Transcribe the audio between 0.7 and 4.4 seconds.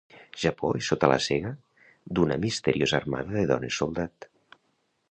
és sota la sega d'una misteriosa armada de dones soldat.